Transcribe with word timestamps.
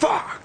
Fuck! 0.00 0.39